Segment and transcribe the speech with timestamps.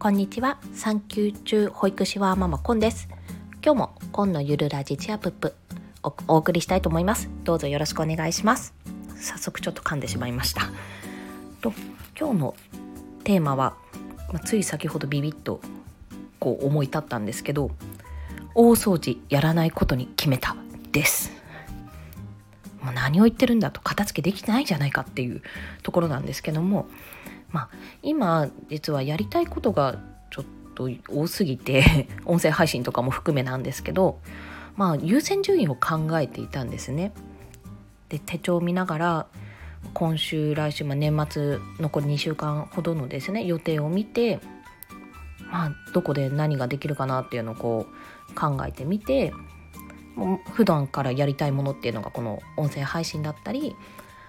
[0.00, 0.56] こんにちは。
[0.72, 3.06] 産休中保育士はママコンです。
[3.62, 5.54] 今日もコンのゆるラジチアプップ
[6.02, 7.28] おお送りしたいと思います。
[7.44, 8.72] どうぞよろしくお願いします。
[9.16, 10.62] 早速ちょっと噛んでしまいました。
[11.60, 11.74] と
[12.18, 12.54] 今日の
[13.24, 13.76] テーマは、
[14.32, 15.60] まあ、つい先ほどビビッと
[16.38, 17.70] こう思い立ったんですけど
[18.54, 20.56] 大掃除やらないことに決めた
[20.92, 21.30] です。
[22.80, 25.42] もう何を言ってるんだと片付けできてないじゃないかっていう
[25.82, 26.88] ところなんですけども
[27.52, 27.68] まあ
[28.02, 29.98] 今実はやりたいことが
[30.30, 34.20] ちょっと多すぎて 音声配信とかも含めなんですけど
[34.76, 37.12] まあ優先順位を考えていたんですね。
[38.08, 39.26] で手帳を見ながら
[39.94, 44.40] 今週来週、まあ、年末残り2週間ほどのですね予定を見て
[45.50, 47.86] まあどこで何ができるかなっていうのをこ
[48.30, 49.32] う考えてみて
[50.52, 53.74] 普段からやりたいものっていうのがこの音声配信だったり、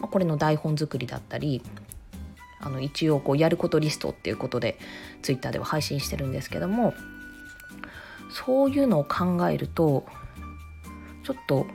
[0.00, 1.62] まあ、これの台本作りだったり
[2.62, 4.78] あの一応こうやることリストっていうことで
[5.20, 6.94] ツイッターでは配信してるんですけども
[8.30, 10.06] そういうのを考えると
[11.24, 11.66] ちょっと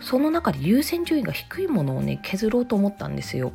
[0.00, 3.52] その中で優先順位が低いものをね削ろうと思ったんですよ。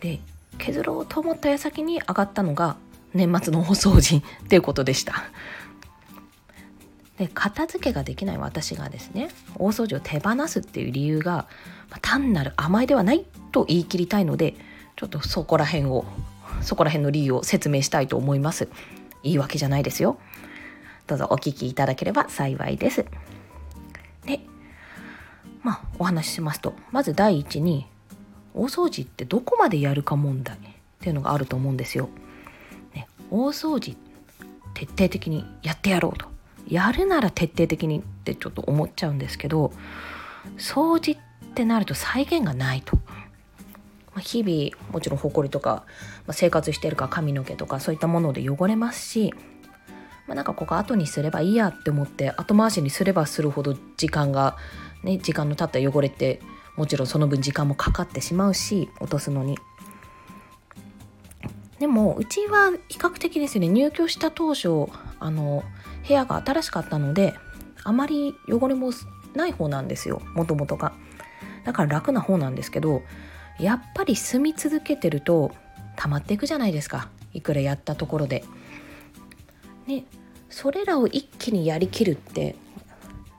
[0.00, 0.20] で
[0.58, 2.76] 削ろうと思った矢先に上がったのが
[3.12, 5.24] 年末の大掃除 っていうことでした。
[7.16, 11.46] で片付けができない私がですね大掃除を手放すっていう理由が、
[11.90, 14.56] ま、単なる甘えではないと言い切りたいので
[14.96, 16.04] ちょっとそこら辺を
[16.60, 18.68] そこら辺の理由を説明したいと思います。
[19.22, 20.18] 言い訳じゃないですよ。
[21.06, 23.04] どうぞお聞きいただければ幸いです。
[24.24, 24.40] で
[25.62, 27.86] まあお話ししますとまず第一に
[28.54, 30.60] 大掃除ってどこまでやるか問題っ
[31.00, 32.08] ていうのがあると思うんですよ、
[32.94, 33.96] ね、大掃除
[34.74, 36.32] 徹底的にやってやろうと。
[36.66, 39.70] やるなら徹底的にってちょっと思っちゃうんですけど
[40.56, 42.98] 掃除ってなると再現がないと。
[44.14, 45.84] まあ、日々もちろんほこりとか、
[46.26, 49.34] まあ、生活してるか髪の毛とかそういったもので汚れますし、
[50.26, 54.56] まあ、なんかここ後にすればいいやって思って後回しにすればするほど時間が
[55.02, 56.40] ね時間の経った汚れって
[56.76, 59.58] もちろんその分時間もかかってしまうし落とすのに。
[61.80, 64.86] でもうちは比較的ですね入居した当初
[65.18, 65.64] あの
[66.06, 67.34] 部屋が新しかったので
[67.82, 68.92] あまり汚れも
[69.34, 70.94] ない方なんですよもともとが。
[71.64, 73.02] だから楽な方なんですけど
[73.58, 75.52] やっぱり住み続けてると
[75.96, 78.44] 溜まっていくじゃないですかいくらやったところで。
[79.86, 80.04] ね
[80.48, 82.54] それらを一気にやりきるって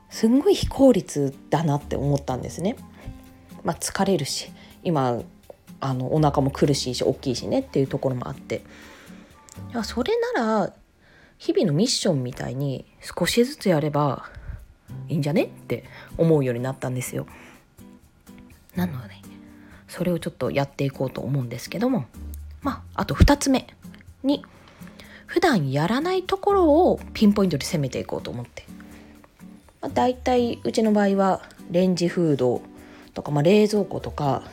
[0.09, 2.75] すんごい非効率だなって思ったんですね。
[3.64, 4.52] まあ、疲れるし
[4.84, 5.22] 今
[5.80, 8.64] あのお腹も苦しいし大きいしねっていうところもあって
[9.72, 10.74] いやそれなら
[11.38, 14.30] 日々のミッションみたいに少しずつやれば
[15.08, 15.84] いいんじゃねって
[16.18, 17.28] 思うようになったんですよ。
[18.75, 19.25] なので
[19.95, 22.06] それをちょっとやっていこうと思うんですけども。
[22.61, 23.67] まああと2つ目
[24.23, 24.44] に
[25.25, 28.66] 普段やらないところをピンポイントで攻めていこうと思って、
[29.81, 31.41] まあ、大体うちの場合は
[31.72, 32.61] レンジフード
[33.13, 34.44] とか、まあ、冷蔵庫とか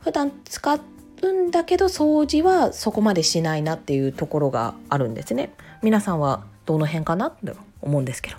[0.00, 0.78] 普段使
[1.22, 5.54] うんだけど掃除はそこまでしないなっていうところがあるんですね。
[5.82, 8.36] 皆さんはどの辺かなって思うんですけど、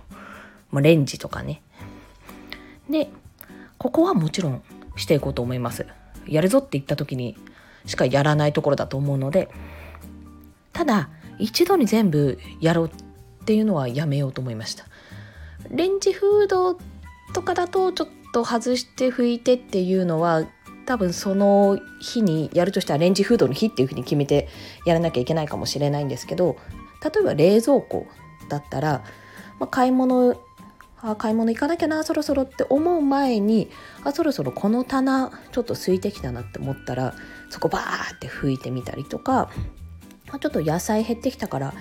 [0.71, 1.61] まあ、レンジとかね。
[2.89, 3.09] で
[3.77, 4.61] ここはもちろん
[4.99, 5.87] していこうと思います。
[6.27, 7.35] やるぞって言った時に
[7.85, 9.49] しかやらないところだと思うので
[10.73, 14.85] ただ一度に全部やろうっていうのはやめようと思いました。
[15.71, 16.77] レンジフード
[17.33, 20.45] とかだとちょっと外して拭いてっていうのは
[20.85, 24.47] 多分その日にやるとしたらレンジフードの日っていうふうに決めて
[24.85, 26.57] やらなきゃいけないかもしれないんですけど
[27.03, 28.07] 例えば冷蔵庫
[28.49, 29.03] だったら、
[29.59, 30.35] まあ、買い物
[31.01, 33.69] あ買い物行かなきゃなそろそろって思う前に
[34.03, 37.13] あそろそろこの棚ちょっと空いてきたなって思ったら
[37.49, 39.49] そこバーって拭いてみたりとか、
[40.39, 41.73] ちょっと野菜減ってきたから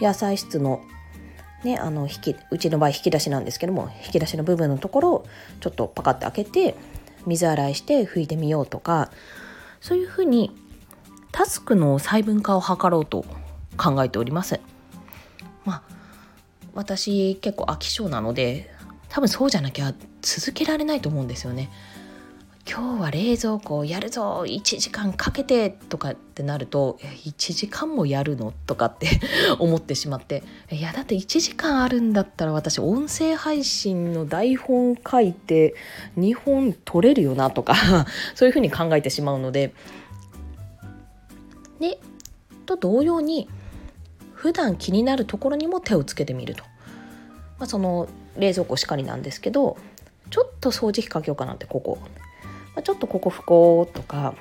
[0.00, 0.82] 野菜室の
[1.64, 5.26] ねあの引きうちの場合引き出しなんですけども引き出しの部分のところを
[5.60, 6.74] ちょっとパカッて開けて
[7.26, 9.10] 水洗いして拭いてみようとか
[9.80, 10.50] そういうふうに
[11.30, 13.24] タスクの細分化を図ろうと
[13.76, 14.60] 考えております。
[16.74, 18.70] 私結構飽き性なので
[19.08, 21.70] 多分そうじゃなきゃ続けられないと思うんですよね。
[22.64, 29.08] 今日は冷蔵庫をやるぞ1時間かけてとかってなると1時間もやるのとかって
[29.58, 35.74] 思ってしまっていやだって1時間あるんだったら私音声配信の台本書いて
[36.16, 37.74] 2本取れるよなとか
[38.36, 39.74] そういうふうに考えてしまうので
[41.80, 41.98] で
[42.64, 43.48] と同様に
[44.42, 46.64] 普段気になるところにも手をつけてみると、
[47.60, 49.76] まあ、その冷蔵庫しかりなんですけど
[50.30, 52.00] ちょっと掃除機かけようかなってここ、
[52.74, 54.34] まあ、ちょっとここ拭こうとか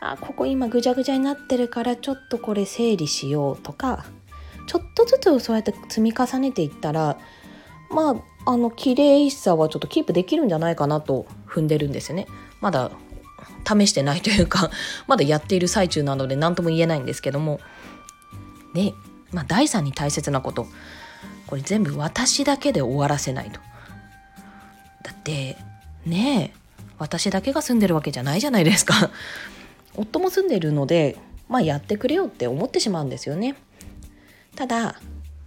[0.00, 4.06] あここ今ぐちゃぐちゃになってるからちょっとこれ整理しようとか
[4.68, 7.18] ちょっとずつそうやって積み重ねていったら
[7.90, 12.28] まああの綺麗さはちょっとキープできるんじゃないかなと踏んでるんですよね。
[12.60, 12.92] まだ
[13.66, 14.70] 試してないというか
[15.08, 17.58] まだやっている最中なので何とも言えないんですけども。
[18.78, 18.94] で、
[19.32, 20.66] まあ、第3に大切なこと。
[21.46, 23.60] これ全部私だけで終わらせないと。
[25.02, 25.56] だって
[26.04, 26.58] ねえ
[26.98, 29.10] 私だけが住んでるわけじゃないじゃないですか。
[29.96, 31.16] 夫も住んでるので
[31.48, 33.56] まあやってくれよって思ってしまうんですよね。
[34.54, 35.00] ただ、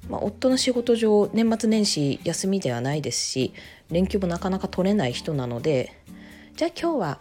[0.09, 3.53] まあ、夫の仕事上年末年始休みではないですし
[3.89, 5.95] 連休もなかなか取れない人なので
[6.55, 7.19] じゃあ今日は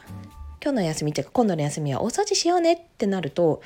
[0.62, 3.60] 今日の休みっていうか今度の休みはお掃除しようねってなると、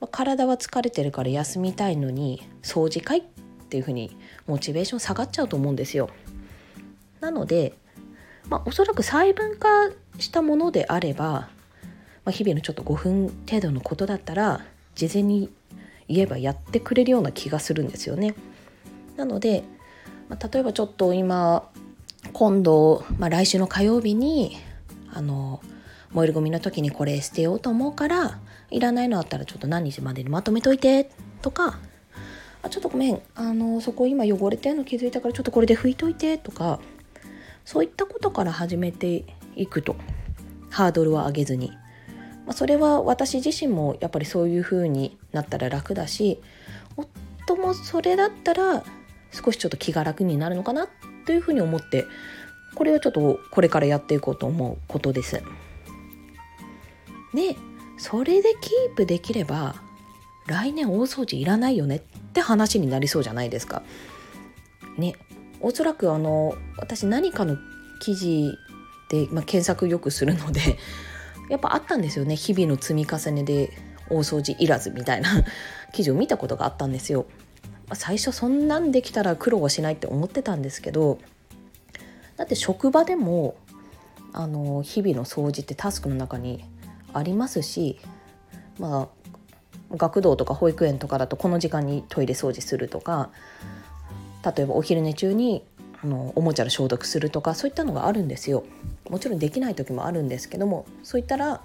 [0.00, 3.22] まあ、体は疲れてるから休みたいのに掃除会っ
[3.68, 4.16] ていうふうに
[4.46, 6.10] モチベーション下がっちゃうと思うんですよ。
[7.20, 7.74] なので
[8.48, 9.68] まあ、おそらく細分化
[10.18, 11.48] したものであれば、ま
[12.26, 14.64] あ、日々のちょっと5分程度のことだったら
[14.94, 15.50] 事前に
[16.08, 18.34] 言えばやってくれるような気がするんですよね。
[19.16, 19.64] なので、
[20.28, 21.68] まあ、例えばちょっと今
[22.32, 24.56] 今度、まあ、来週の火曜日に
[25.12, 25.60] あの
[26.12, 28.38] 燃えるゴミの時にこれ捨てようと思うから
[28.70, 31.10] いらないのあったらちょっと何日までにまとめといて
[31.42, 31.78] とか。
[32.60, 33.20] あちょっとごめん。
[33.34, 36.80] あのそこ今汚れてるの気づいたからちょっとこれで拭いといてとか。
[37.64, 39.24] そういったことから始めて
[39.54, 39.96] いくと。
[40.70, 41.70] ハードルは上げずに、
[42.46, 46.40] まあ、それは私自身もやっぱりそういう風になったら楽だし
[46.96, 48.84] 夫もそれだったら
[49.32, 50.88] 少しちょっと気が楽になるのかな
[51.26, 52.04] というふうに思って
[52.74, 55.42] これはちょっとこれからやっていこうと思うことです。
[57.34, 57.56] で
[57.98, 59.74] それでキープできれば
[60.46, 62.00] 来年大掃除いらないよねっ
[62.32, 63.82] て話になりそうじゃないですか。
[64.96, 65.14] ね
[65.60, 67.56] おそらくあの私何かの
[68.00, 68.52] 記事
[69.10, 70.78] で、まあ、検索よくするので
[71.50, 73.70] やっぱあったんですよね日々の積み重ねで
[74.08, 75.44] 大掃除いらずみたいな
[75.92, 77.26] 記事を見たことがあったんですよ。
[77.94, 81.16] 最初そんなんできたら苦労はしないって思ってたんですけど
[82.36, 83.56] だって職場でも
[84.34, 86.66] あの日々の掃除ってタスクの中に
[87.12, 87.98] ありますし
[88.78, 89.08] ま
[89.92, 93.30] あ学童とか保育園とかだとこの時間にトイレ掃除するとか
[94.44, 95.64] 例えばお昼寝中に
[96.02, 98.64] あのおもちゃの消毒するとかそういったのがあるんですよ。
[99.08, 101.62] もちろんできない時もあるんですけどもそういったら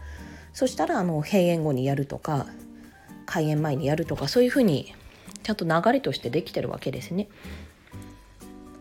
[0.54, 2.48] そしたらあの閉園後にやるとか
[3.26, 4.94] 開園前にやるとかそういうふうに
[5.44, 7.28] ちゃんと流れとしてできてるわけですね。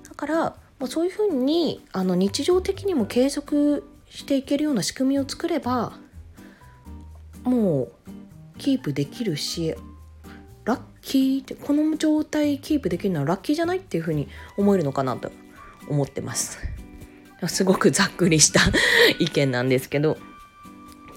[0.08, 5.92] だからもうそういうふうにあの日常的にも継続していけるような仕組みを作れば
[7.44, 7.92] もう
[8.58, 9.74] キープできるし
[10.64, 15.30] ラッキーってこの状態キープできるのはラッキーじゃないっていうふうに思えるのかなと
[15.88, 16.58] 思ってます。
[17.48, 18.60] すごくざっくりした
[19.18, 20.16] 意見なんですけど。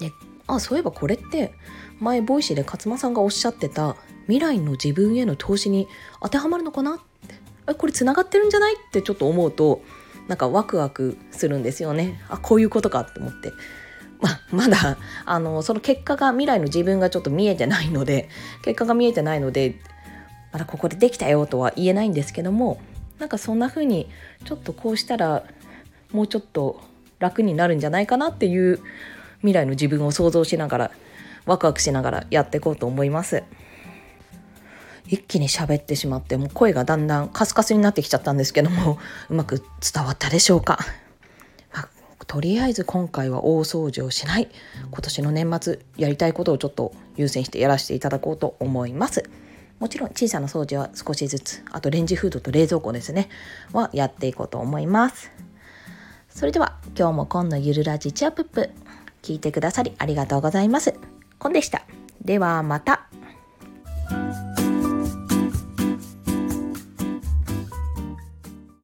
[0.00, 0.12] で
[0.48, 1.54] あそういえばこれって
[2.00, 5.88] 前 Voicy で勝間さんがおっしゃってた未来の自分への投資に
[6.20, 7.34] 当てはまるのかなって。
[7.68, 9.82] えこれつながってるんじゃないってちょっと思うと
[10.28, 12.20] なんかワクワクするんですよね。
[12.28, 13.52] あこういうことかって思って。
[14.20, 18.28] ままだあのその結果が未来の自分がちょっと見えてないので
[18.62, 19.80] 結果が見えてないので
[20.52, 22.80] まだここでできたよとは言えないんですけども
[23.18, 24.08] なんかそんな風に
[24.44, 25.44] ちょっとこうしたら
[26.12, 26.80] もうちょっと
[27.18, 28.80] 楽になるんじゃないかなっていう
[29.38, 30.90] 未来の自分を想像しながら
[31.46, 33.42] ワクワクしながらやっていこうと思います。
[35.08, 38.98] 一気に喋ってしまってもう声がだんだんカスカスになってきちゃったんですけども
[39.30, 40.78] うまく伝わったでしょうか？
[42.36, 44.50] とりあえず今回は大掃除をしない。
[44.90, 49.24] 今年の年末やりたいことをちょっと優先してやらせていただこうと思います。
[49.78, 53.30] もちろん小さな掃除は少しずつあとレンジフードと冷蔵庫ですね
[53.72, 55.32] はやっていこうと思います。
[56.28, 58.70] それでは今日も今のゆるラジチアップ
[59.22, 60.92] 聞いてくださりありがとうございます。
[61.38, 61.86] コンでした。
[62.22, 63.06] ではまた。